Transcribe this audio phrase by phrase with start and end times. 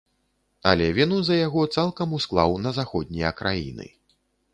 [0.69, 3.87] Але віну за яго цалкам усклаў на заходнія краіны.